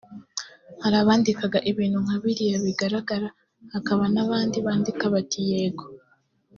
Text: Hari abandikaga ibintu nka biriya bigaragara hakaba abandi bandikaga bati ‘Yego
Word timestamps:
Hari 0.83 0.95
abandikaga 1.03 1.59
ibintu 1.71 1.97
nka 2.05 2.15
biriya 2.21 2.57
bigaragara 2.65 3.27
hakaba 3.73 4.03
abandi 4.23 4.57
bandikaga 4.65 5.07
bati 5.15 5.39
‘Yego 5.51 5.85